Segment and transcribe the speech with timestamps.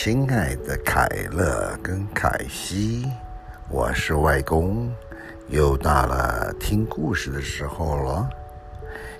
[0.00, 3.04] 亲爱的凯乐跟凯西，
[3.68, 4.88] 我是外公，
[5.48, 8.30] 又到了听故事的时候了。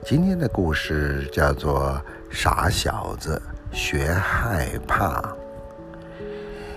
[0.05, 3.43] 今天的故事叫做《傻小子
[3.73, 5.21] 学害怕》。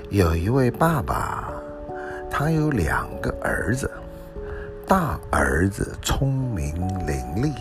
[0.10, 1.54] 有一位爸爸，
[2.28, 3.88] 他有两个儿子，
[4.88, 6.76] 大儿子聪明
[7.06, 7.54] 伶俐，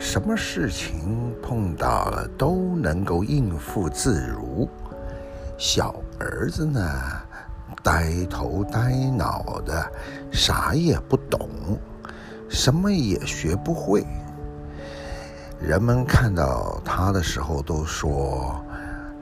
[0.00, 4.68] 什么事情碰到了都能够应付自如。
[5.56, 6.80] 小儿子呢，
[7.82, 9.92] 呆头呆脑的，
[10.32, 11.48] 啥也不懂，
[12.48, 14.04] 什么也学不会。
[15.60, 18.60] 人们看到他的时候都说，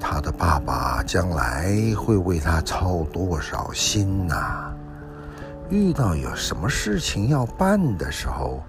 [0.01, 4.73] 他的爸爸将来会为他操多少心呐？
[5.69, 8.63] 遇到有什么事情要办的时候，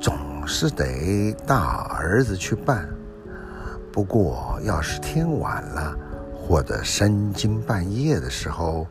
[0.00, 0.14] 总
[0.46, 2.88] 是得大儿子去办。
[3.92, 5.96] 不过要是天晚了，
[6.46, 8.86] 或者深更半夜的时候，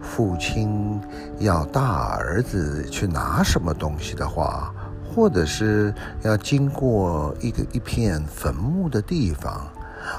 [0.00, 1.00] 父亲
[1.40, 4.72] 要大儿子去拿什么东西的话，
[5.04, 5.92] 或者是
[6.22, 9.66] 要经过一个一片坟墓的地方，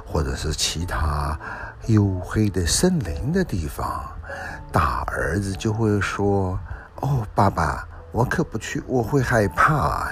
[0.06, 1.40] 或者是其他
[1.88, 4.04] 黝黑的森林的地方，
[4.70, 6.60] 大儿子就会说
[7.00, 10.12] ：“哦，爸爸，我可不去，我会害怕。”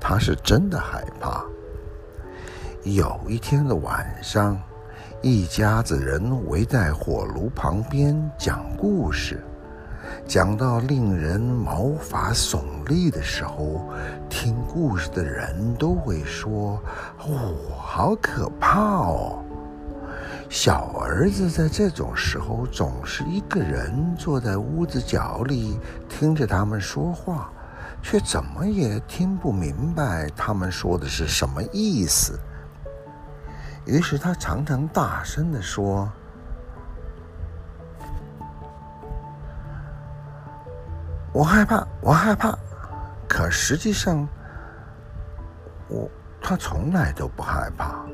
[0.00, 1.44] 他是真的害怕。
[2.82, 4.60] 有一天的晚上。
[5.28, 9.44] 一家子人围在火炉旁边讲故事，
[10.24, 13.90] 讲到令人毛发耸立的时候，
[14.28, 16.80] 听故事的人都会说
[17.26, 19.42] ：“哦，好可怕哦！”
[20.48, 25.76] 小儿子在这种时候总是一个人坐在屋子角里，
[26.08, 27.50] 听着他们说话，
[28.00, 32.38] 却怎么也听不明白他们说的是什么意思。
[33.86, 36.10] 于是他常常大声地说
[41.32, 42.58] ：“我害怕，我害怕。”
[43.28, 44.28] 可实际上，
[45.88, 46.10] 我
[46.40, 48.04] 他从来都不害怕。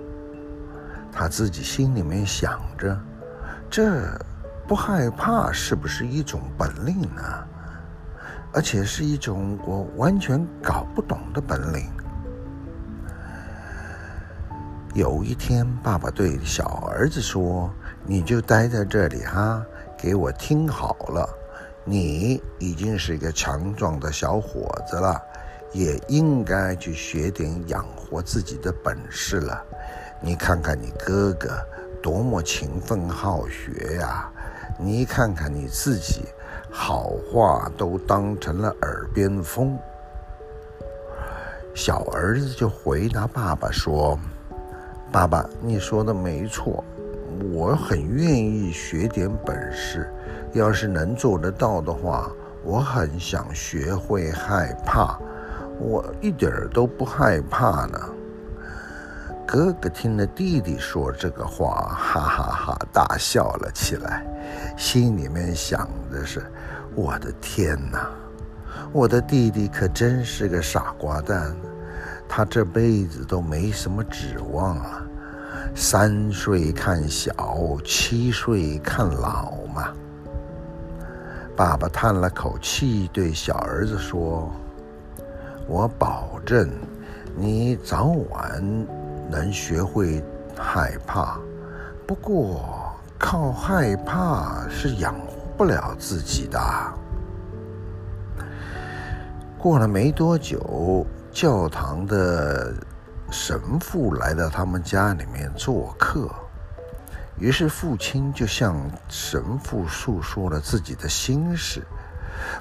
[1.10, 2.98] 他自己心里面想着
[3.70, 4.02] ：“这
[4.68, 7.22] 不害怕是不是一种本领呢？
[8.52, 11.90] 而且是一种我完全搞不懂的本领。”
[14.94, 17.72] 有一天，爸爸对小儿子说
[18.04, 19.64] ：“你就待在这里哈，
[19.96, 21.26] 给我听好了。
[21.82, 25.18] 你已经是一个强壮的小伙子了，
[25.72, 29.64] 也应该去学点养活自己的本事了。
[30.20, 31.48] 你看看你哥哥
[32.02, 34.30] 多么勤奋好学呀！
[34.78, 36.26] 你看看你自己，
[36.70, 39.78] 好话都当成了耳边风。”
[41.74, 44.18] 小儿子就回答爸爸说。
[45.12, 46.82] 爸爸，你说的没错，
[47.52, 50.10] 我很愿意学点本事。
[50.54, 52.32] 要是能做得到的话，
[52.64, 55.18] 我很想学会害怕。
[55.78, 57.98] 我一点儿都不害怕呢。
[59.46, 64.24] 哥哥听了弟弟说这个话，哈哈哈大笑了起来，
[64.78, 66.42] 心里面想的是：
[66.94, 68.08] 我的天哪，
[68.92, 71.54] 我的弟弟可真是个傻瓜蛋。
[72.34, 75.02] 他这辈子都没什么指望了，
[75.74, 77.30] 三岁看小，
[77.84, 79.92] 七岁看老嘛。
[81.54, 84.50] 爸爸叹了口气，对小儿子说
[85.68, 86.70] ：“我保证，
[87.36, 88.86] 你早晚
[89.30, 90.24] 能学会
[90.56, 91.38] 害怕。
[92.06, 96.58] 不过，靠害怕是养活不了自己的。”
[99.60, 101.06] 过了没多久。
[101.32, 102.74] 教堂的
[103.30, 106.28] 神父来到他们家里面做客，
[107.38, 108.76] 于是父亲就向
[109.08, 111.82] 神父诉说了自己的心事，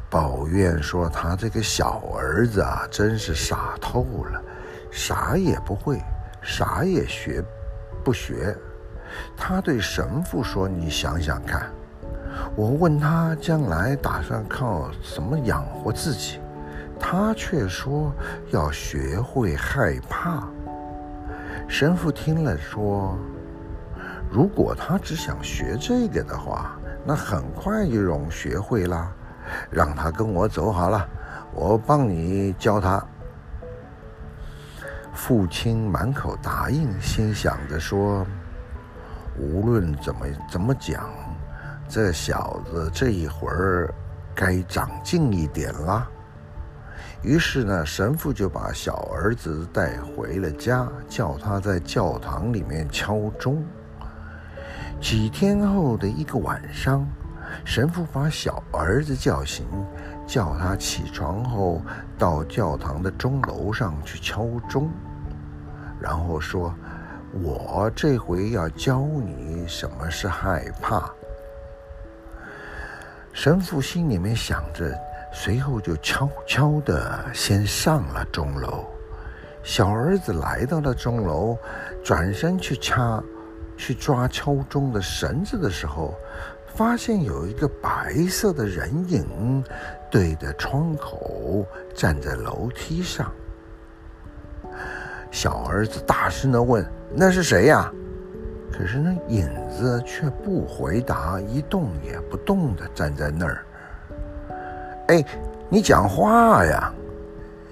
[0.10, 4.42] 抱怨说他这个小儿子啊，真是傻透了，
[4.90, 6.02] 啥也不会，
[6.42, 7.44] 啥也学
[8.06, 8.56] 不学。
[9.36, 11.70] 他对神父说：“你想想看，
[12.56, 16.40] 我问他将来打算靠什么养活自己。”
[17.02, 18.14] 他却说
[18.52, 20.48] 要学会害怕。
[21.68, 23.18] 神父听了说
[24.32, 29.12] ：“如果他只想学这个的话，那很快就容学会了。
[29.70, 31.06] 让他跟我走好了，
[31.54, 33.04] 我帮你教他。”
[35.14, 38.26] 父亲满口答应，心想着说
[39.38, 41.10] ：“无论怎么怎么讲，
[41.90, 43.94] 这小子这一会儿
[44.34, 46.08] 该长进一点了。”
[47.24, 53.64] 于是呢，神父就把小儿子带回了家，叫他在教堂里面敲钟。
[55.00, 57.08] 几天后的一个晚上，
[57.64, 59.68] 神父把小儿子叫醒，
[60.26, 61.82] 叫他起床后
[62.18, 64.90] 到教堂的钟楼上去敲钟，
[66.00, 66.74] 然后说
[67.34, 71.08] ：“我这回要教你什么是害怕。”
[73.32, 74.92] 神父心里面想着，
[75.32, 78.86] 随后就悄悄地先上了钟楼。
[79.64, 81.58] 小儿子来到了钟楼，
[82.04, 83.24] 转身去掐、
[83.78, 86.14] 去抓敲钟的绳子的时候，
[86.76, 89.64] 发现有一个白色的人影
[90.10, 93.32] 对着窗口站在楼梯上。
[95.30, 96.86] 小儿子大声地问
[97.16, 97.92] ：“那是谁呀？”
[98.72, 103.66] 可是那影子却不回答，一动也不动地站在那儿。
[105.12, 105.22] 哎，
[105.68, 106.90] 你讲话呀！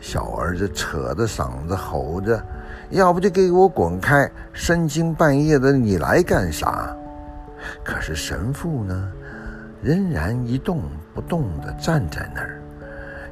[0.01, 2.43] 小儿子扯着嗓子吼着
[2.91, 4.29] ：“要不就给我滚开！
[4.51, 6.93] 深更半夜的，你来干啥？”
[7.81, 9.09] 可是神父呢，
[9.81, 10.81] 仍然一动
[11.13, 12.61] 不动地站在那儿，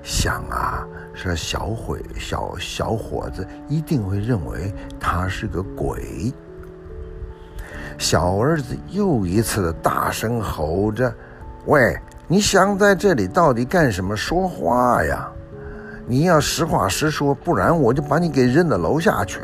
[0.03, 6.33] 想啊，这小伙小小伙子一定会认为他是个鬼。
[7.97, 11.13] 小儿子又一次的大声吼着
[11.67, 14.15] ：“喂，你想在这里到底干什么？
[14.15, 15.29] 说话呀！”
[16.09, 19.41] 你要实话实说，不然我就把你给扔到楼下去。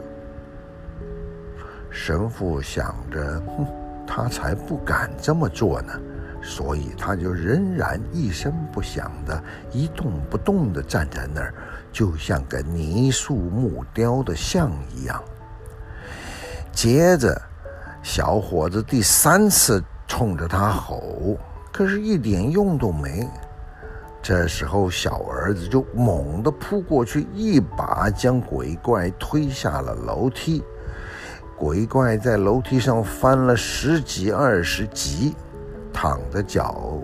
[1.89, 3.67] 神父想着，哼，
[4.07, 5.93] 他才不敢这么做呢，
[6.41, 9.43] 所以他就仍然一声不响的
[9.73, 11.53] 一动不动地站在那儿，
[11.91, 15.21] 就像个泥塑木雕的像一样。
[16.71, 17.41] 接着，
[18.01, 21.37] 小伙子第三次冲着他吼，
[21.73, 23.27] 可是一点用都没。
[24.21, 30.63] 这时候，小儿子就猛地扑过去，一把将鬼怪推下了楼梯。
[31.57, 35.35] 鬼怪在楼梯上翻了十几二十级，
[35.91, 36.99] 躺着脚，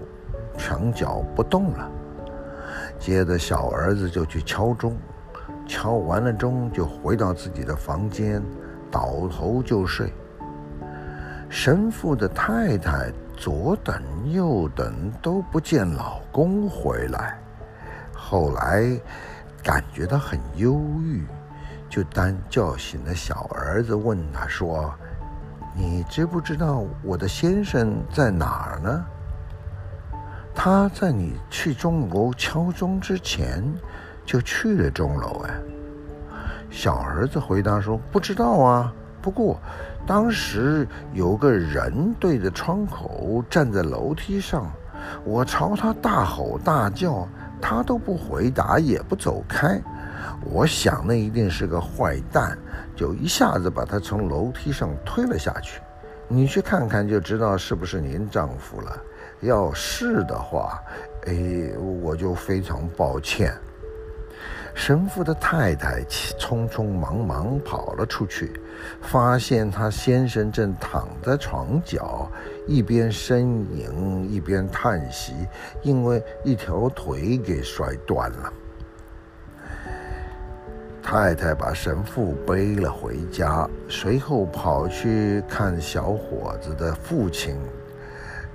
[0.58, 1.92] 墙角不动了。
[3.00, 4.96] 接着，小儿子就去敲钟，
[5.68, 8.42] 敲完了钟就回到自己的房间，
[8.92, 10.14] 倒头就睡。
[11.50, 13.12] 神父的太太。
[13.40, 14.04] 左等
[14.34, 17.40] 右等都不见老公回来，
[18.14, 19.00] 后来
[19.64, 21.26] 感觉到很忧郁，
[21.90, 24.94] 就当叫醒了小儿子，问他说
[25.74, 29.06] ：“你知不知道我的先生在哪儿呢？”
[30.54, 33.64] 他在你去钟楼敲钟之前
[34.26, 35.46] 就去了钟楼。
[35.48, 35.54] 哎，
[36.70, 39.60] 小儿子回答说：“不知道啊。”不过，
[40.06, 44.72] 当时有个人对着窗口站在楼梯上，
[45.24, 47.28] 我朝他大吼大叫，
[47.62, 49.80] 他都不回答，也不走开。
[50.44, 52.58] 我想那一定是个坏蛋，
[52.96, 55.80] 就一下子把他从楼梯上推了下去。
[56.28, 58.98] 你去看看就知道是不是您丈夫了。
[59.42, 60.82] 要是的话，
[61.28, 63.54] 哎，我就非常抱歉。
[64.80, 66.02] 神父的太太
[66.40, 68.50] 匆匆忙忙跑了出去，
[69.02, 72.32] 发现他先生正躺在床角，
[72.66, 75.34] 一边呻吟一边叹息，
[75.82, 78.54] 因为一条腿给摔断了。
[81.04, 87.60] 太太把神父背了回家，随后跑去看小伙子的父亲。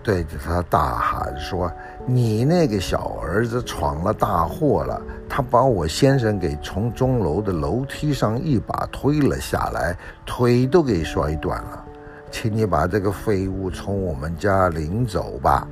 [0.03, 1.73] 对着他大喊说
[2.07, 5.01] ：“你那个小儿子闯了大祸了！
[5.29, 9.97] 他把我先生给从钟楼的楼梯上一把推了下来，
[10.27, 11.85] 腿都给摔断了。
[12.31, 15.67] 请你把这个废物从我们家领走吧。”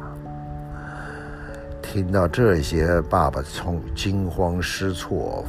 [1.83, 5.45] 听到这些，爸爸从惊慌失措。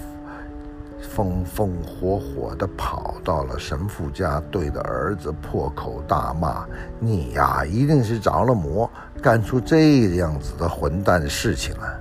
[1.04, 6.66] 风风火火地跑到了神父家，对着儿子破口大骂
[6.98, 8.90] ：“你呀，一定是着了魔，
[9.22, 12.00] 干出这样子的混蛋事情来。”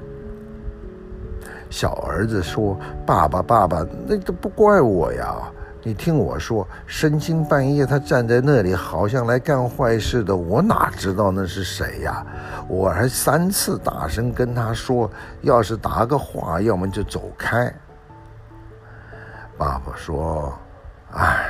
[1.68, 5.36] 小儿子说：“爸爸，爸爸，那都不怪我呀！
[5.82, 12.24] 你听我说，深更半夜他站在那里，好像来干坏事的，我哪知道那是谁呀？
[12.68, 17.72] 我还三次大声跟他说，要是答个话，要么就走开。”
[19.62, 20.52] 爸爸说
[21.14, 21.46] ：“哎，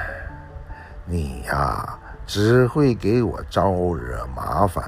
[1.06, 4.84] 你呀，只会给我招惹麻烦。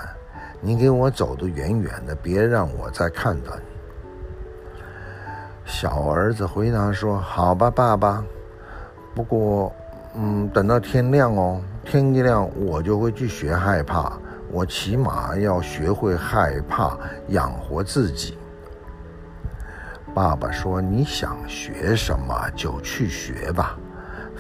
[0.61, 3.62] 你给我走得远远的，别让我再看到你。”
[5.64, 8.23] 小儿子回答说：“好吧，爸爸。
[9.14, 9.73] 不过，
[10.14, 14.12] 嗯，等到天亮哦，天一亮我就会去学害怕。
[14.50, 16.95] 我起码要学会害怕，
[17.28, 18.37] 养活自己。”
[20.14, 23.76] 爸爸说：“你想学什么就去学吧，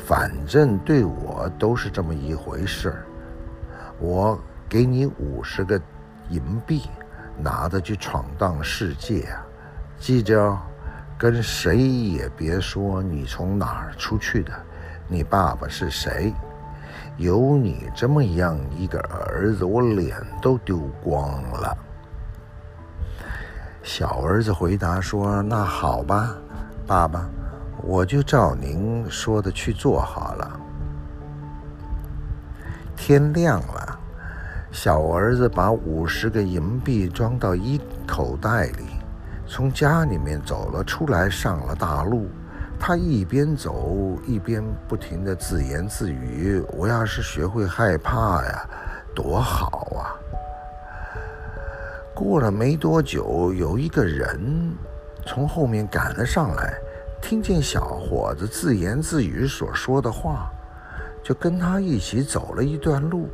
[0.06, 2.94] 反正对我都是这么一回事。
[3.98, 4.38] 我
[4.68, 5.80] 给你五十个
[6.28, 6.82] 银币，
[7.36, 9.26] 拿着去闯荡世界！
[9.98, 10.56] 记着，
[11.18, 14.52] 跟谁也别说你从哪儿出去的，
[15.08, 16.32] 你爸爸是谁。
[17.16, 21.76] 有你这么样一个儿子，我脸都丢光了。
[23.84, 26.34] 小儿子回答说：“那好吧，
[26.86, 27.28] 爸爸，
[27.82, 30.60] 我就照您说的去做好了。”
[32.96, 33.98] 天亮了，
[34.72, 38.86] 小儿子把五十个银币装到一口袋里，
[39.46, 42.26] 从家里面走了出来，上了大路。
[42.80, 48.66] 他一边走一边不停地自言自语：“我要是学会害怕呀，
[49.14, 50.16] 多好啊！”
[52.14, 54.72] 过了没多久，有一个人
[55.26, 56.74] 从后面赶了上来，
[57.20, 60.48] 听见小伙子自言自语所说的话。
[61.24, 63.28] 就跟他一起走了一段路，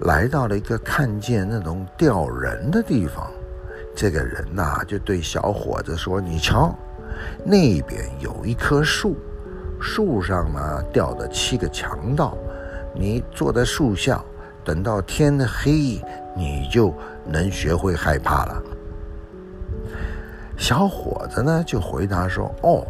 [0.00, 3.30] 来到了一个看见那种吊人的地方。
[3.94, 6.74] 这个人呐，就对小伙子说：“你瞧，
[7.44, 9.16] 那边有一棵树，
[9.78, 12.36] 树上呢吊着七个强盗。
[12.94, 14.24] 你坐在树下，
[14.66, 15.98] 等到天黑，
[16.36, 16.92] 你就
[17.24, 18.62] 能学会害怕了。”
[20.58, 22.84] 小伙子呢就回答说：“哦，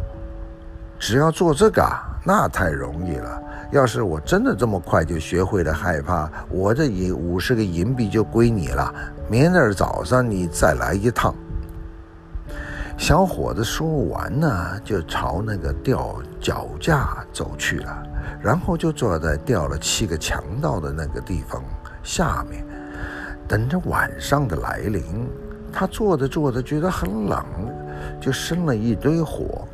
[0.99, 1.85] 只要做这个，
[2.25, 8.93] 那太容易了。”要是我真的这么快就学会了害怕，我这一五十个银币就归你了。
[9.29, 11.35] 明儿早上你再来一趟。
[12.97, 18.06] 小伙子说完呢，就朝那个吊脚架走去了，
[18.41, 21.63] 然后就坐在吊了七个强盗的那个地方
[22.03, 22.65] 下面，
[23.47, 25.27] 等着晚上的来临。
[25.71, 27.45] 他坐着坐着觉得很冷，
[28.19, 29.67] 就生了一堆火。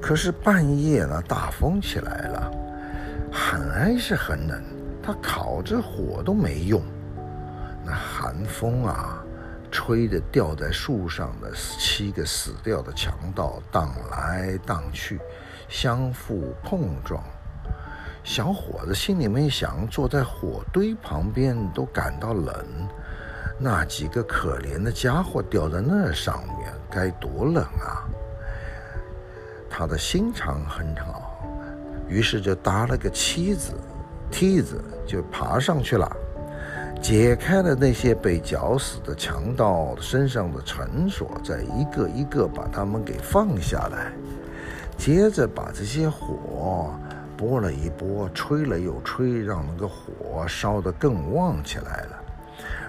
[0.00, 2.50] 可是半夜呢，大风起来了。
[3.30, 4.62] 还是很冷，
[5.02, 6.82] 他烤着火都没用。
[7.84, 9.24] 那寒风啊，
[9.70, 15.18] 吹着吊在树上的七个死掉的强盗荡来荡去，
[15.68, 17.22] 相互碰撞。
[18.24, 22.54] 小伙子心里面想，坐在火堆旁边都感到冷，
[23.58, 28.06] 那几个可怜的家伙吊在那上面，该多冷啊！
[29.68, 31.30] 他的心肠很好。
[32.08, 33.72] 于是就搭了个梯子，
[34.30, 36.14] 梯子就爬上去了，
[37.00, 44.12] 解开了那些被绞死的强盗身上的绳索，再一个一个把他们给放下来，
[44.98, 46.94] 接着把这些火
[47.42, 52.22] 拨了一拨，吹了又吹，让那个火烧得更旺起来了。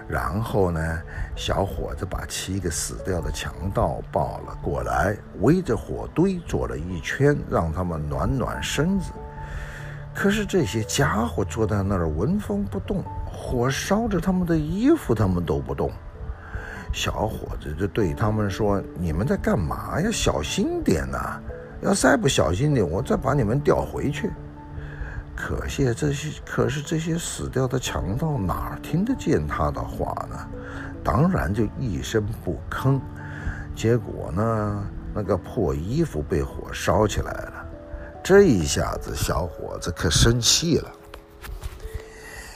[0.06, 1.00] 然后呢，
[1.34, 9.10] 小伙子把七个死掉的强盗抱了过来，围着火堆坐了一圈，让他们暖暖身子。
[10.14, 15.90] 可是这些家伙坐在那儿纹风不动，火烧着他们的衣服，他们都不动。
[16.92, 20.08] 小伙子就对他们说：“你们在干嘛呀？
[20.12, 21.40] 小心点呐！
[21.80, 24.30] 要再不小心点，我再把你们调回去。”
[25.36, 30.36] 可惜这些，可是这些死掉的强盗哪听得见他的话呢？
[31.02, 33.00] 当然就一声不吭。
[33.74, 37.66] 结果呢，那个破衣服被火烧起来了。
[38.22, 40.90] 这一下子，小伙子可生气了。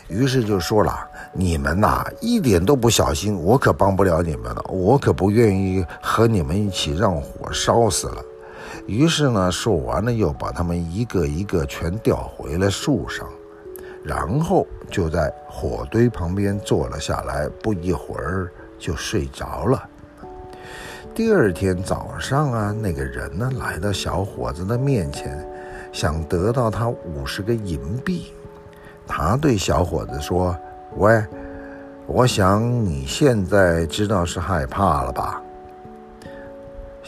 [0.09, 4.63] 于是就说了：“你们呐，一点都不小心，我可帮不了你们了。
[4.71, 8.25] 我可不愿意和你们一起让火烧死了。”
[8.89, 13.29] 于是呢，说完了，又把他们一个一个全吊回了树上，
[14.03, 19.87] 然后就在火堆旁边坐了下来，不一会儿就睡着了。
[21.15, 25.47] 第二天早上啊，那个人呢，来到小伙子的面前，
[25.93, 28.33] 想得到他五十个银币。
[29.07, 30.57] 他对小伙子说
[30.97, 31.23] ：“喂，
[32.07, 35.43] 我想你现在知道是害怕了吧？”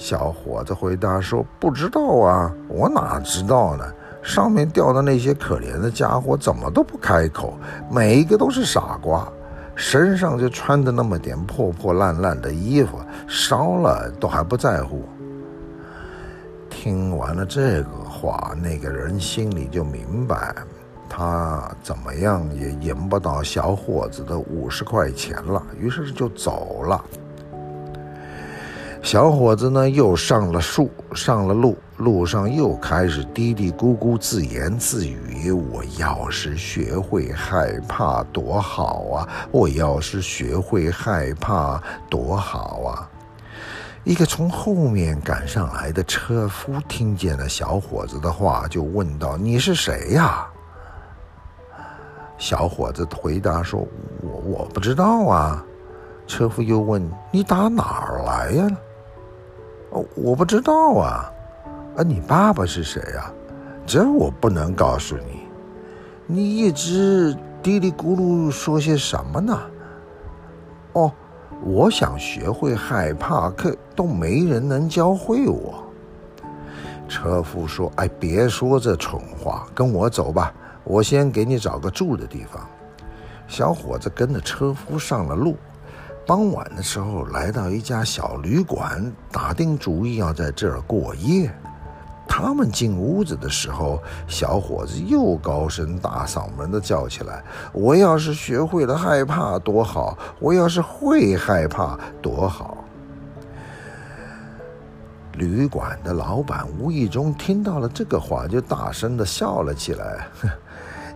[0.01, 3.85] 小伙子回答说：“不知道啊，我哪知道呢？
[4.23, 7.53] 上面掉的那些可怜的家伙怎么都不开口，
[7.91, 9.31] 每一个都是傻瓜，
[9.75, 15.05] 身上就穿的那么点破破烂烂的衣服，烧了都还不在乎。”
[16.71, 20.55] 听完了这个话，那个人心里就明白，
[21.11, 27.05] 他怎么样也赢不到小伙子的五十块钱了，于是就走了。
[29.03, 39.29] 小伙子呢，又上了树，上了路，路上又开始嘀嘀咕咕自言自语：“我要是学会害怕多好啊！
[39.51, 43.11] 我要是学会害怕多好啊！”
[44.05, 50.47] 一个从后面赶上来的车夫听见了小伙子的话，就问道：“你是谁呀？”
[52.39, 53.81] 小伙子回答说
[54.23, 55.65] ：“我我不知道啊。”
[56.29, 58.71] 车夫又问：“你打哪儿来呀
[60.15, 61.33] ？”“我不知道啊。
[61.97, 63.33] ”“啊，你爸爸是谁呀
[63.87, 65.41] ？”“这我不能告诉你。
[66.27, 69.59] ”“你一直嘀嘀咕噜说些什么呢
[70.95, 71.13] ？”“哦，
[71.65, 75.85] 我想学会害怕，可都没人能教会我。”
[77.09, 82.67] 车夫说：“哎，别说这蠢话，跟我走吧。”我先给你找个住的地方。
[83.47, 85.55] 小伙子跟着车夫上了路。
[86.31, 91.53] 傍晚的时候，来到一家小旅馆，打定主意要在这儿过夜。
[92.29, 97.43] 他们进屋子的时候，小伙子又高声大嗓门地叫起来
[97.75, 100.17] ：“我要是学会了害怕多好！
[100.39, 102.85] 我要是会害怕多好！”
[105.35, 110.29] 旅馆的老板无意中听到了这个话，就大声地笑了起来。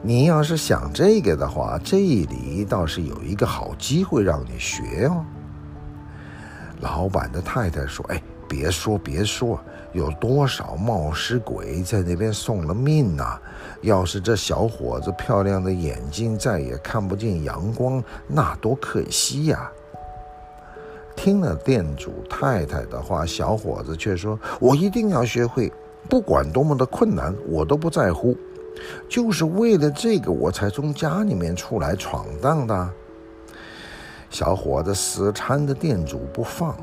[0.07, 5.25] 你要是想这个的话，这里倒是有一个好机会让你学哦。
[6.81, 9.59] 老板的太太说：“哎，别说别说，
[9.95, 13.39] 有多少冒失鬼在那边送了命呐！
[13.81, 19.71] 要是这小伙子漂亮的眼睛再也看不见阳光，那多可惜呀！”
[21.17, 25.73] 听了店主太太的话，小伙子却说：“我一定要学会，
[26.11, 28.37] 不管多么的困难，我都不在乎。”
[29.09, 32.91] 就是为了这个，我才从家里面出来闯荡的。
[34.31, 36.77] 小伙子死缠着店主不放，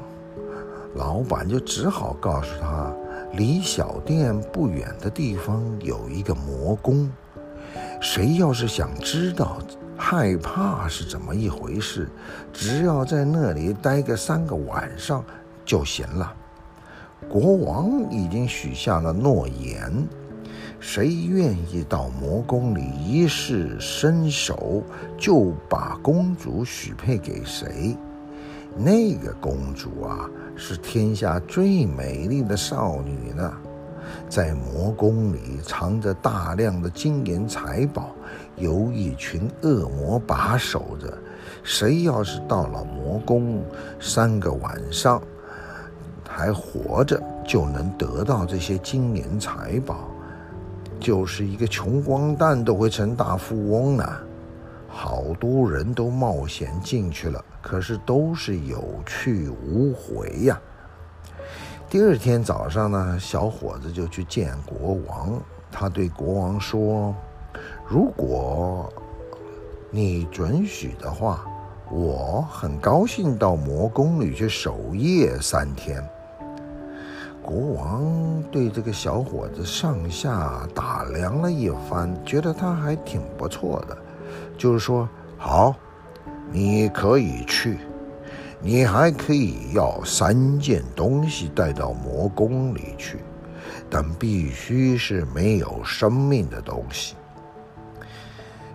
[0.96, 2.94] 老板就只好告诉他，
[3.34, 7.12] 离小店不远的地方有一个魔宫，
[8.00, 9.58] 谁要是想知道
[9.98, 12.10] 害怕是怎么一回事，
[12.54, 15.24] 只要在那里待个三个晚上
[15.66, 16.34] 就行了。
[17.30, 20.08] 国王已经许下了诺言。
[20.82, 24.82] 谁愿意到魔宫里一试身手，
[25.16, 27.96] 就把公主许配给谁。
[28.76, 33.54] 那个公主啊，是天下最美丽的少女呢。
[34.28, 38.16] 在魔宫里藏着大量的金银财宝，
[38.58, 41.16] 有一群恶魔把守着。
[41.64, 43.64] 谁要是到了魔宫
[44.00, 45.22] 三个晚上
[46.28, 50.11] 还活着，就能得到这些金银财宝。
[51.02, 54.06] 就是一个穷光蛋都会成大富翁呢，
[54.88, 60.62] 好多人都冒险进去了，可是都是有去无回呀。
[61.90, 67.14] 第二天早上呢，小伙子就去见国王，他对国王说
[67.90, 68.88] ：“如果
[69.90, 71.46] 你准许的话，
[71.90, 76.02] 我很高兴到魔宫里去守夜三天。”
[77.44, 83.98] 国王对这个小伙子上下打量了一番，觉得他还挺不错的，
[84.58, 85.76] 就是说：“好，
[86.52, 87.80] 你可以去，
[88.62, 93.18] 你还可以要三件东西带到魔宫里去，
[93.90, 97.16] 但必须是没有生命的东西。”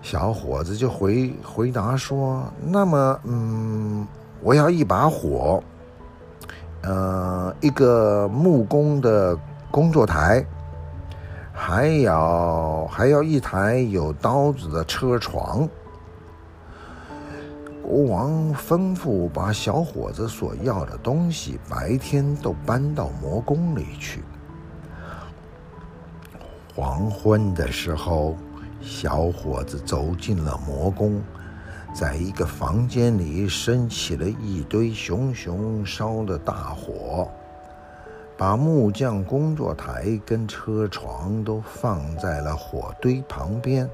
[0.02, 4.07] 小伙子就回回答说：“那么，嗯，
[4.42, 5.62] 我要一把火。”
[6.87, 9.37] 呃，一个木工的
[9.72, 10.46] 工作台，
[11.53, 15.68] 还要还要一台有刀子的车床。
[17.83, 24.22] 国王吩咐把小伙子所要的东西白天都搬到魔宫里去。
[26.75, 28.37] 黄昏的时候，
[28.81, 31.20] 小伙子走进了魔宫。
[31.98, 37.26] 在一个房间里升起了一堆熊熊烧的大火，
[38.37, 43.88] 把木匠工作台跟车床都放在了火堆旁边，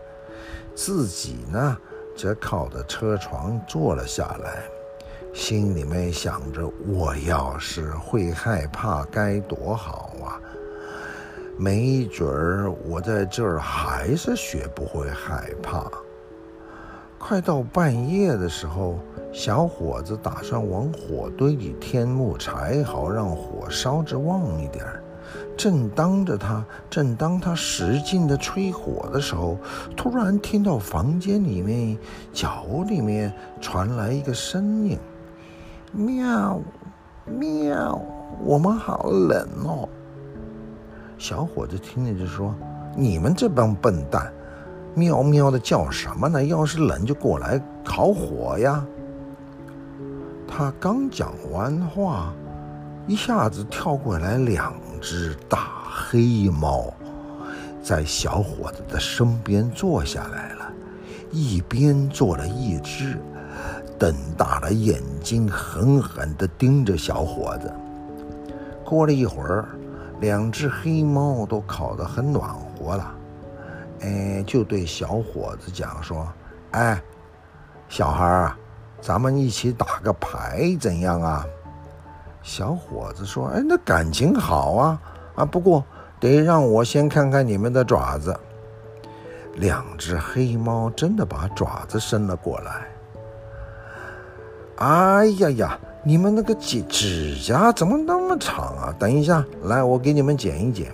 [0.75, 1.79] 自己呢
[2.17, 4.65] 则靠着车床坐了下来，
[5.33, 10.43] 心里面想着：我要是会害怕该多好啊！
[11.57, 15.88] 没准儿我在这儿还是学不会害怕。
[17.25, 18.99] 快到半夜的时候，
[19.33, 25.01] 小伙子打算往火堆里添木柴，好让火烧着旺一点儿。
[25.57, 29.57] 正当着他，正当他使劲的吹火的时候，
[29.97, 31.97] 突然听到房间里面
[32.33, 34.99] 角里面传来一个声音
[35.95, 36.61] ：“喵，
[37.25, 38.03] 喵，
[38.45, 39.89] 我们好冷哦。”
[41.19, 42.53] 小伙子听了就说
[42.99, 44.31] ：“你们这帮笨蛋！”
[44.95, 46.45] 喵喵的叫什么呢？
[46.45, 48.85] 要是冷就过来烤火呀！
[50.47, 52.33] 他刚讲完话，
[53.07, 56.93] 一下子跳过来两只大黑猫，
[57.83, 60.73] 在小伙子的身边坐下来了。
[61.31, 63.19] 一边做了一只，
[63.99, 67.73] 瞪大了眼睛，狠狠地盯着小伙子。
[68.85, 69.65] 过了一会儿，
[70.21, 73.15] 两只黑猫都烤得很暖和了，
[74.03, 76.27] 哎，就对小伙子讲说
[76.73, 77.01] ：“哎，
[77.88, 78.59] 小孩啊，
[79.01, 81.47] 咱们一起打个牌怎样啊？”
[82.43, 85.01] 小伙子说：“哎，那感情好啊，
[85.37, 85.85] 啊，不过
[86.19, 88.38] 得让我先看看你们的爪子。”
[89.57, 92.88] 两只黑猫真的把爪子伸了过来。
[94.77, 95.79] 哎呀呀！
[96.05, 98.93] 你们那个指指甲怎么那么长啊？
[98.99, 100.93] 等一下，来，我给你们剪一剪。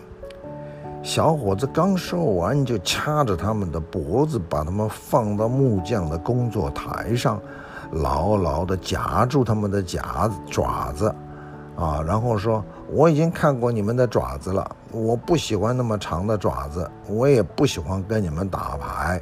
[1.08, 7.40] 小伙子刚说完，就掐着他们的脖子，把他们放到木匠的工作台上，
[7.92, 11.08] 牢牢地夹住他们的夹爪子，
[11.76, 19.18] 啊，然后说：“我已经看过你们的爪子了，我不喜欢那么长的爪子，我也不喜欢跟你们打牌。”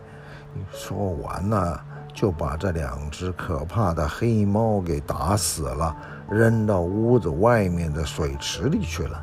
[0.74, 1.78] 说完呢。
[2.12, 5.94] 就把这两只可怕的黑猫给打死了，
[6.30, 9.22] 扔到屋子外面的水池里去了。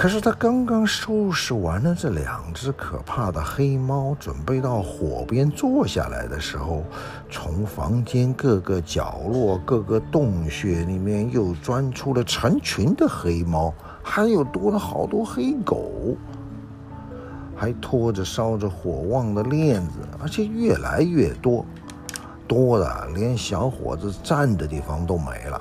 [0.00, 6.82] 可是他刚刚收拾完了这两只可怕的黑猫，准备到火边坐下来的时候，
[7.30, 16.16] 从房间各个角落、各个洞穴里面又钻出了成群的黑猫，还有多了好多黑狗。
[17.54, 21.62] 还拖着烧着火旺的链子，而且越来越多，
[22.48, 25.60] 多的连小伙子站的地方都没了。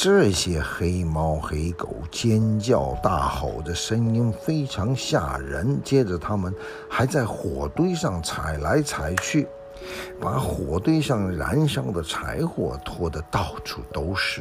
[0.00, 5.80] 这些黑猫黑狗尖叫大吼的声音非常吓人。
[5.82, 6.54] 接着，他们
[6.88, 9.48] 还在火堆上踩来踩去，
[10.20, 14.40] 把火堆上燃烧的柴火拖得到处都是，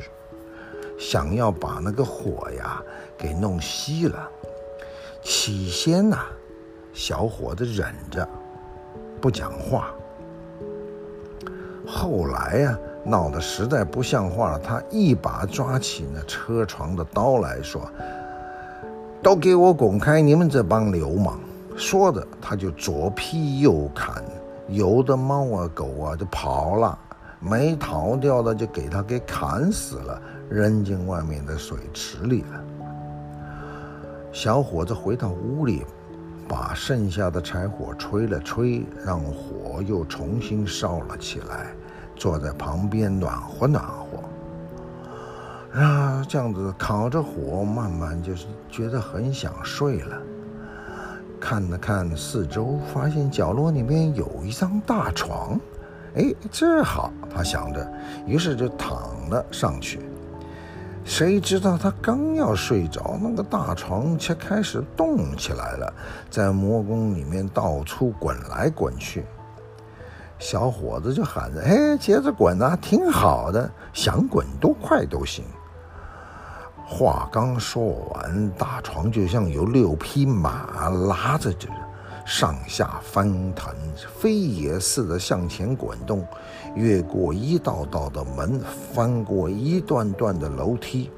[1.00, 2.80] 想要把那个火呀
[3.18, 4.30] 给弄熄了。
[5.24, 6.20] 起先呐、
[6.94, 8.30] 小伙子忍着
[9.20, 9.92] 不讲话。
[11.88, 17.82] 后来呀、闹得实在不像话了，他一把抓起那车床的刀来说
[19.24, 20.20] ：“都给我滚开！
[20.20, 21.40] 你们这帮流氓！”
[21.78, 24.22] 说着，他就左劈右砍，
[24.68, 26.98] 有的猫啊狗啊就跑了，
[27.40, 32.64] 没逃掉的就给他给砍死了，扔进外面的水池里了。
[34.34, 35.86] 小伙子回到屋里，
[36.48, 41.68] 把剩下的柴火吹了吹，让火又重新烧了起来，
[42.18, 45.80] 坐在旁边暖和暖和。
[45.80, 50.18] 啊，这样子烤着火，慢慢就是觉得很想睡了。
[51.40, 55.60] 看了看四周，发现角落里面有一张大床，
[56.16, 57.88] 哎，这好，他想着，
[58.26, 60.00] 于是就躺了上去。
[61.06, 65.94] 谁知道他刚要睡着，那个大床却开始动起来了，
[66.30, 69.24] 在魔宫里面到处滚来滚去。
[70.40, 75.44] 小伙子就喊着：“哎，接着滚啊，挺好的，想滚多快都行。”
[76.90, 81.68] 话刚说完，大床就像有六匹马拉着着。
[82.26, 83.74] 上下翻腾，
[84.20, 86.28] 飞也似的向前滚动，
[86.76, 88.60] 越过一道道的门，
[88.94, 91.10] 翻过一段段的楼梯。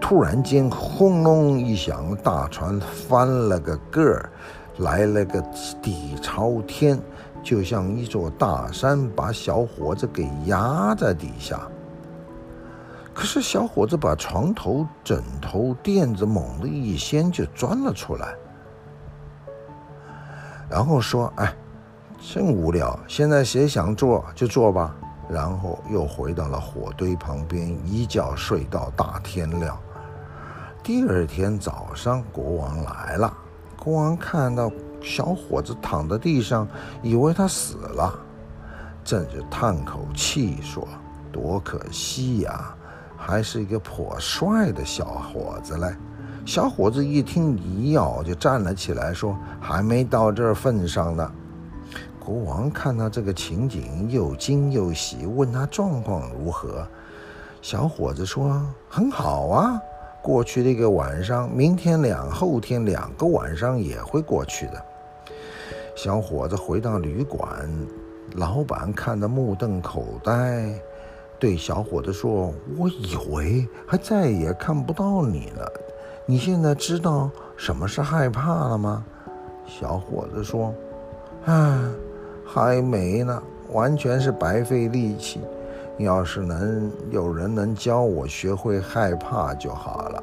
[0.00, 4.30] 突然间，轰隆一响，大船翻了个个儿，
[4.78, 5.40] 来了个
[5.80, 7.00] 底朝天，
[7.42, 11.60] 就像一座大山，把小伙子给压在底下。
[13.14, 18.34] 可是，小伙子把床头、枕头、垫子猛地一掀，就钻了出来。
[20.68, 21.54] 然后说：“哎，
[22.20, 22.98] 真无聊。
[23.08, 24.94] 现在谁想做就做吧。”
[25.30, 29.76] 然后又回到了火堆旁边，一觉睡到大天亮。
[30.82, 33.32] 第二天早上，国王来了。
[33.86, 34.68] 国王看到
[35.00, 36.66] 小伙子躺在地上，
[37.04, 38.12] 以为他死了，
[39.04, 40.88] 正就叹口气说
[41.30, 42.74] ：“多可惜呀，
[43.16, 45.94] 还是一个颇帅的小伙子嘞。”
[46.44, 51.32] 小伙子一听一要，就站了起来，说：“还没到这份上呢。”
[52.18, 56.84] 国王看到这个情景，又惊又喜，问他状况如何。
[57.62, 59.80] 小伙子说：“很好啊，
[60.26, 64.84] 过去的一个晚上，明天两后天两个晚上也会过去的。”
[65.94, 67.70] 小伙子回到旅馆，
[68.34, 70.74] 老板看得目瞪口呆，
[71.38, 75.72] 对小伙子说：“我以为还再也看不到你了。”
[76.26, 79.04] 你现在知道什么是害怕了吗？
[79.64, 80.74] 小伙子说
[81.46, 81.78] ：“唉，
[82.44, 85.40] 还没呢，完全是白费力气。
[85.98, 90.22] 要是能有人能教我学会害怕就好了。”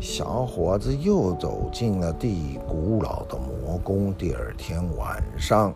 [0.00, 4.12] 小伙子又走进了地古老的魔宫。
[4.14, 5.72] 第二天晚上，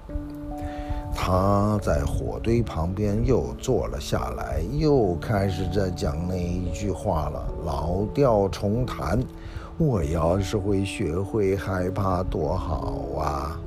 [1.14, 9.20] 他在火堆旁边又坐了下来，又开始在讲那一句话了，老调重弹。
[9.78, 13.61] 我要是会学会害怕多好啊！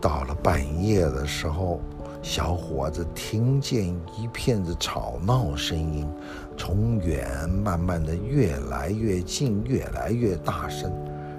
[0.00, 1.80] 到了半夜的时候，
[2.24, 6.10] 小伙子听见一片子吵闹声音。
[6.56, 10.90] 从远慢慢的越来越近，越来越大声，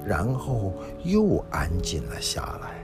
[0.05, 0.71] 然后
[1.03, 2.75] 又安静了下来。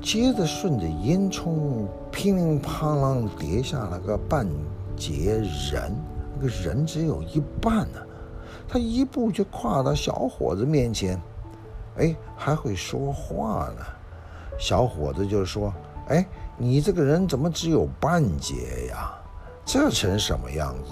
[0.00, 4.46] 接着顺着烟囱乒乒乓啷跌下了个半
[4.96, 5.92] 截人，
[6.36, 7.98] 那个人只有一半呢。
[8.68, 11.20] 他一步就跨到小伙子面前，
[11.96, 13.84] 哎，还会说话呢。
[14.56, 15.74] 小伙子就说
[16.06, 16.24] ：“哎，
[16.56, 19.12] 你这个人怎么只有半截呀？
[19.64, 20.90] 这成什么样子？”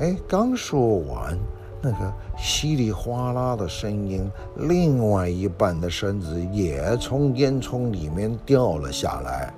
[0.00, 1.38] 哎，刚说完，
[1.80, 9.54] 那个稀里哗啦的声音，另外一半的身子也从烟囱里面掉了下来。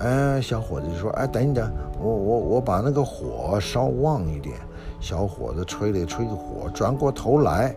[0.00, 4.56] 哎，小伙子就说：“哎，等一等，我我我把那个火烧旺一点。”
[5.00, 7.74] 小伙子吹了吹火，转过头来，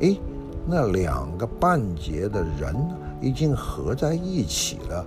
[0.00, 0.16] 哎，
[0.66, 2.74] 那两个半截的人
[3.24, 5.04] 已经合在一起了。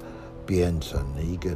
[0.48, 1.50] 变成了一个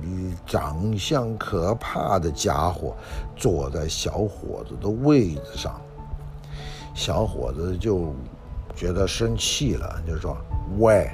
[0.45, 2.93] 长相可怕的家伙，
[3.37, 5.79] 坐在小伙子的位子上。
[6.93, 8.13] 小伙子就
[8.75, 10.35] 觉得生气了，就说
[10.77, 11.09] ：“喂，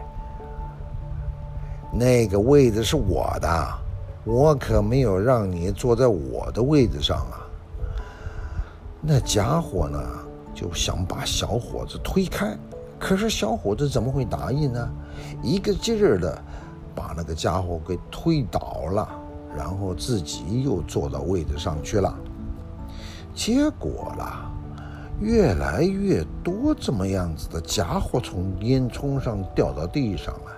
[1.93, 3.77] 那个位子是我的，
[4.25, 7.45] 我可没有让你坐在我的位子上啊。”
[8.99, 9.99] 那家伙呢，
[10.51, 12.57] 就想把小伙子推开，
[12.99, 14.89] 可是小伙子怎么会答应呢？
[15.41, 16.43] 一个劲儿的。
[16.97, 19.07] 把那个家伙给推倒了，
[19.55, 22.12] 然后自己又坐到位子上去了。
[23.36, 24.51] 结果啦，
[25.21, 30.51] 越来越多这么样子的家伙从烟囱上掉到地上了。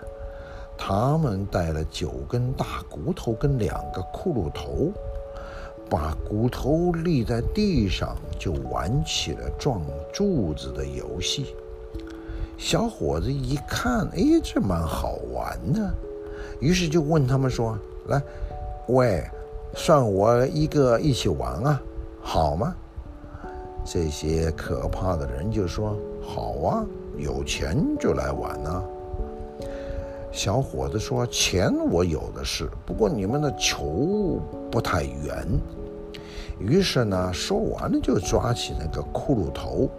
[0.77, 4.93] 他们带了九根大骨头跟两个骷髅头，
[5.89, 9.81] 把骨头立在地上，就玩起了撞
[10.13, 11.53] 柱子的游戏。
[12.59, 15.89] 小伙子一看，哎，这蛮好玩的。
[16.59, 18.21] 于是就问他们说：“来，
[18.89, 19.23] 喂，
[19.73, 21.81] 算我一个一起玩啊，
[22.21, 22.75] 好吗？”
[23.85, 26.85] 这些可怕的人就说：“好啊，
[27.17, 28.83] 有钱就来玩啊。”
[30.29, 34.37] 小伙子说：“钱我有的是，不过你们的球
[34.69, 35.47] 不太圆。”
[36.59, 39.89] 于是呢，说完了就抓起那个骷髅头，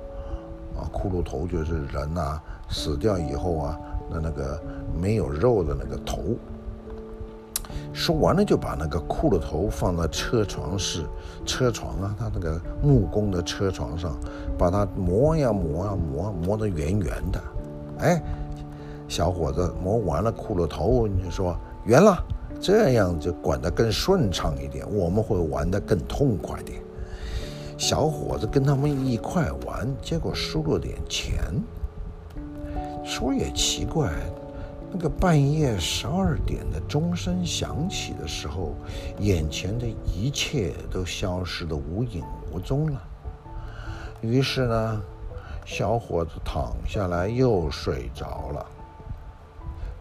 [0.80, 3.78] 啊，骷髅头就是人呐，死掉以后啊。
[4.12, 4.60] 那那个
[5.00, 6.18] 没有肉的那个头，
[7.92, 11.04] 说完了就把那个骷髅头放在车床室，
[11.46, 14.18] 车床啊，他那个木工的车床上，
[14.58, 17.40] 把它磨呀磨呀磨，磨得圆圆的。
[18.00, 18.20] 哎，
[19.06, 22.18] 小伙子磨完了骷髅头，你说圆了，
[22.60, 26.82] 这样就管得更顺畅一点，我们会玩得更痛快点。
[27.80, 31.40] 小伙子跟他们一块玩，结果输了点钱。
[33.02, 34.12] 说也奇怪，
[34.92, 38.74] 那个半夜十二点的钟声响起的时候，
[39.18, 43.02] 眼前的一切都消失得无影无踪了。
[44.20, 45.02] 于是呢，
[45.64, 48.66] 小伙子躺下来又睡着了。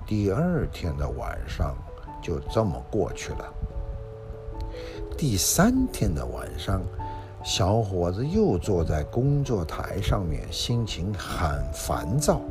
[0.06, 1.78] 第二天的晚上
[2.22, 3.54] 就这么过去了。
[5.18, 6.82] 第三天的晚上，
[7.42, 12.42] 小伙子又坐在工作台上面，心情很烦躁。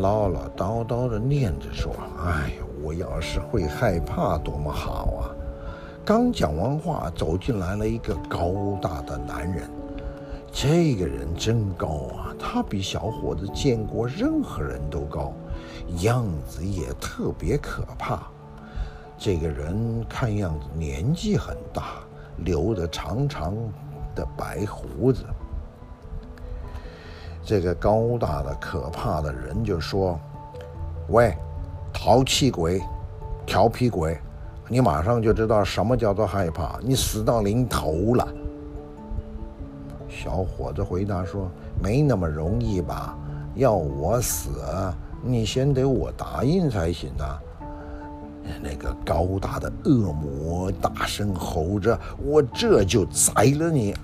[0.00, 1.92] 唠唠叨叨地念着说
[2.24, 5.22] ：“哎，我要是会害怕多么好啊！”
[6.06, 9.68] 刚讲完话，走进来了一个高大的男人。
[10.50, 15.32] 这个人真高啊，他比小伙子见过任何人都高，
[16.00, 18.22] 样子也特别可怕。
[19.18, 21.96] 这个人看样子年纪很大，
[22.38, 23.54] 留着长长
[24.14, 25.24] 的白胡子。
[27.42, 30.18] 这个高大的可怕的人就说
[31.10, 31.36] ：“喂，
[31.92, 32.82] 淘气鬼，
[33.44, 34.18] 调皮鬼，
[34.66, 38.26] 你马上就知道什么叫做害怕，你死到临头了。”
[40.08, 41.48] 小伙子回答说
[41.82, 43.16] ：“没那么容易吧？
[43.56, 44.50] 要我死，
[45.22, 47.38] 你先得我答应才行啊。”
[48.62, 53.94] 那个高大的恶魔大声吼着：“我这就宰了你！”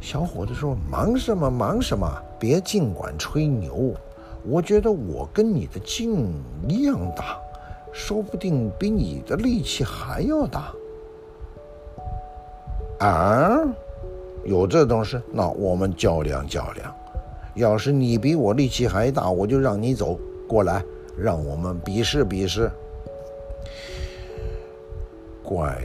[0.00, 3.94] 小伙子说：“忙什么忙什么，别尽管吹牛。
[4.44, 6.32] 我觉得我跟你的劲
[6.68, 7.38] 一样大，
[7.92, 10.72] 说不定比你的力气还要大。”
[13.00, 13.60] 啊！
[14.44, 16.94] 有这种事，那我们较量较量。
[17.54, 20.82] 要是你比我力气还大，我就让你走过来，
[21.20, 22.70] 让我们比试比试。
[25.42, 25.82] 怪，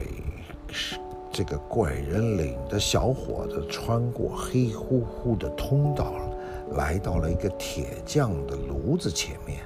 [1.32, 6.14] 这个怪人领着小伙子穿过黑乎乎的通道，
[6.76, 9.60] 来到了一个铁匠的炉子前面。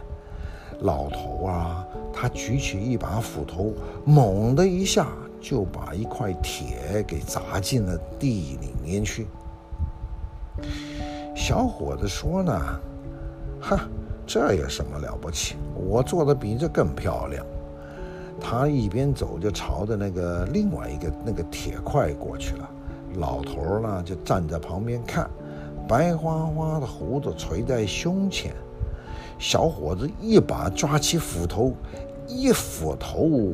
[0.81, 3.73] 老头啊，他举起一把斧头，
[4.05, 5.07] 猛的一下
[5.41, 9.25] 就把一块铁给砸进了地里面去。
[11.35, 12.79] 小伙子说呢
[13.59, 13.89] ：“哈，
[14.27, 15.55] 这有什么了不起？
[15.73, 17.43] 我做的比这更漂亮。”
[18.39, 22.69] 他一边走就朝着那个另外一个那个铁块过去了。
[23.15, 25.27] 老头呢就站在旁边看，
[25.87, 28.53] 白花花的胡子垂在胸前。
[29.39, 31.73] 小伙子一把抓起斧头，
[32.27, 33.53] 一斧头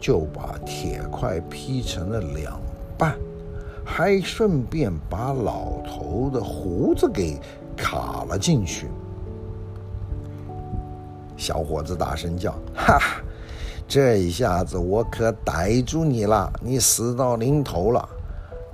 [0.00, 2.58] 就把铁块劈成了两
[2.96, 3.18] 半，
[3.84, 7.38] 还顺便把老头的胡子给
[7.76, 8.88] 卡了进去。
[11.36, 12.98] 小伙子大声叫：“哈！
[13.88, 18.08] 这一下子我可逮住你了，你死到临头了！”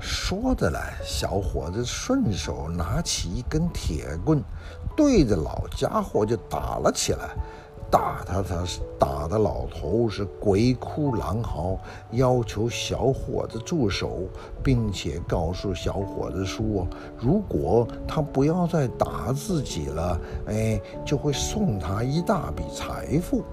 [0.01, 4.43] 说着来，小伙子顺手拿起一根铁棍，
[4.97, 7.31] 对着老家伙就打了起来。
[7.93, 8.65] 打他，他
[8.99, 11.79] 打的老头是鬼哭狼嚎，
[12.13, 14.21] 要求小伙子住手，
[14.65, 16.87] 并且告诉小伙子说，
[17.19, 23.45] 如果他不要再打自己了，哎，就会送他一大笔财富。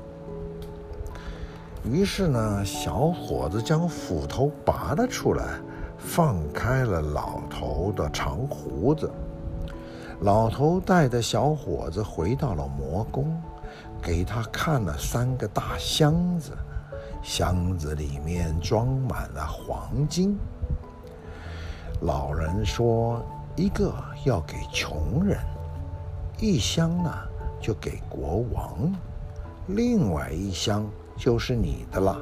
[1.84, 5.60] 于是呢，小伙子将斧头拔了出来。
[6.02, 9.12] 放开了老头的长胡子，
[10.22, 13.30] 老头带着小伙子回到了魔宫，
[14.02, 16.52] 给他看了三个大箱子，
[17.22, 20.38] 箱子里面装满了黄金。
[22.02, 23.22] 老人说
[23.56, 23.94] ：“一个
[24.26, 25.38] 要给穷人，
[26.40, 27.12] 一箱呢
[27.62, 28.94] 就给国王，
[29.68, 32.18] 另外一箱就是你的了。”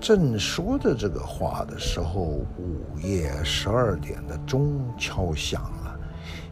[0.00, 2.46] 正说着这个话的时候，午
[3.02, 5.98] 夜十二点的钟敲响了。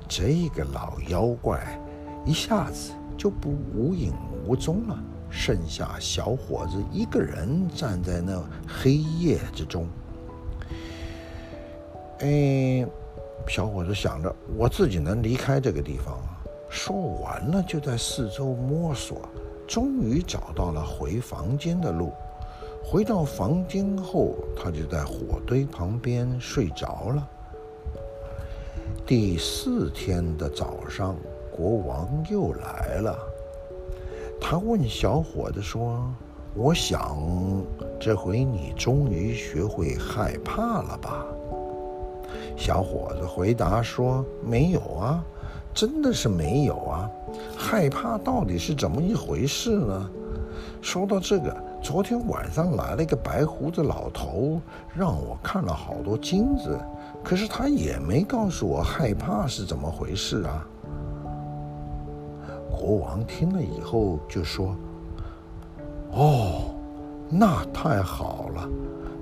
[0.09, 1.81] 这个老妖怪
[2.25, 4.13] 一下子就不无影
[4.47, 4.99] 无踪了，
[5.31, 9.87] 剩下小伙子一个人站在那黑夜之中。
[12.21, 12.87] 哎，
[13.49, 16.19] 小伙子想着，我自己能离开这个地方。
[16.69, 19.29] 说完了，就在四周摸索，
[19.67, 22.13] 终于找到了回房间的路。
[22.85, 27.29] 回到房间后，他就在火堆旁边睡着了。
[29.05, 31.17] 第四天的早上，
[31.57, 33.17] 国王又来了。
[34.41, 36.05] 他问小伙子说
[36.55, 37.17] ：“我想，
[37.99, 41.25] 这回你终于学会害怕了吧？”
[42.57, 45.25] 小伙子回答说：“没有啊，
[45.75, 47.11] 真的是没有啊。
[47.57, 50.11] 害怕到底是怎么一回事呢？”
[50.83, 51.57] 说到这个。
[51.83, 54.61] 昨天晚上来了一个白胡子老头，
[54.93, 56.77] 让我看了好多金子，
[57.23, 60.67] 可是他也没告诉我害怕是怎么回事啊。
[62.77, 64.77] 国王听了以后就说
[66.13, 66.75] ：“哦，
[67.29, 68.69] 那太好了，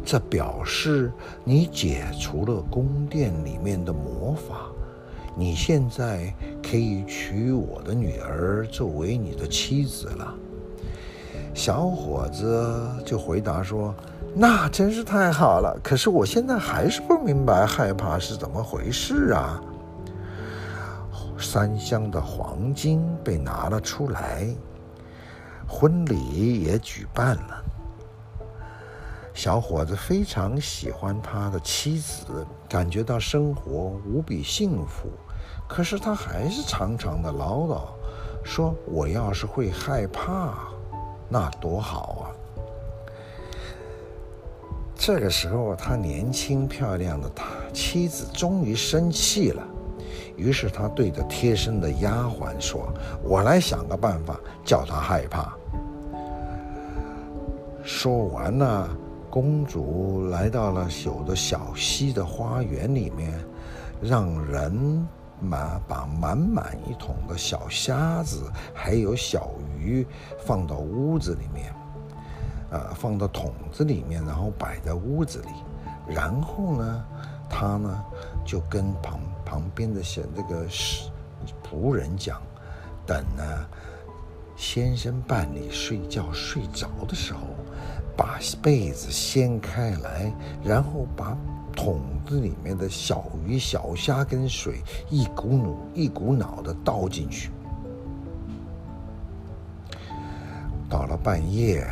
[0.05, 1.13] 这表示
[1.45, 4.67] 你解除了宫殿里面的魔法，
[5.37, 10.35] 你现在可以娶我的女儿作为你的妻子了。”
[11.55, 13.95] 小伙子就回答说
[14.35, 19.63] ：“那真是太好了，可是我现在还是不明白害怕是怎么回事啊。”
[21.45, 24.49] 三箱的黄金被拿了出来，
[25.69, 27.65] 婚礼也举办了。
[29.35, 35.11] 小伙子非常喜欢他的妻子，感觉到生活无比幸福，
[35.69, 37.81] 可是他还是常常的唠叨，
[38.45, 40.55] 说：“我要是会害怕。”
[41.29, 42.25] 那多好啊！
[44.95, 49.63] 这个时候，他年轻漂亮的他妻子终于生气了，
[50.37, 55.53] 于是他对着贴身的丫鬟说：“我来想个办法，叫他害怕。”
[57.83, 58.89] 说完了，
[59.31, 63.33] 公主来到了有的小溪的花园里面，
[64.01, 65.07] 让人。
[65.41, 70.07] 满把满满一桶的小虾子，还有小鱼
[70.39, 71.75] 放到屋子里面，
[72.71, 75.49] 呃，放到桶子里面，然后摆在屋子里。
[76.15, 77.05] 然后呢，
[77.51, 78.03] 他呢
[78.43, 80.67] 就跟旁旁边的小这个
[81.63, 82.41] 仆人讲，
[83.07, 83.43] 等呢
[84.57, 87.41] 先生伴侣睡觉睡着的时候，
[88.17, 90.33] 把被子掀开来，
[90.65, 91.37] 然后把
[91.75, 94.81] 桶子里面的小鱼、小虾跟水
[95.11, 97.51] 一股脑一股脑的倒进去。
[100.89, 101.85] 到了半夜，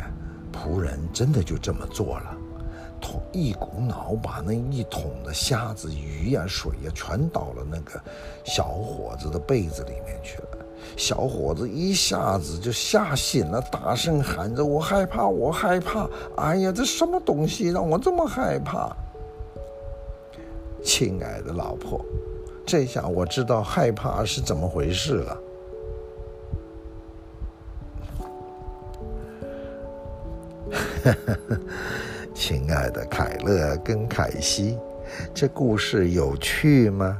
[0.53, 2.32] 仆人真的就这么做了，
[3.31, 7.99] 一股脑把那一桶的虾子、鱼呀、水呀全倒了那个
[8.43, 10.47] 小伙子的被子里面去了。
[10.97, 16.07] 小伙子一下子就吓醒了，大声喊着：“我害怕，我害怕！
[16.35, 18.95] 哎呀，这什么东西让我这么害怕？”
[20.83, 22.03] 亲爱的老婆，
[22.65, 25.37] 这下我知道害怕是怎么回事了。
[32.33, 34.77] 亲爱的凯乐跟凯西，
[35.33, 37.17] 这故事有趣吗？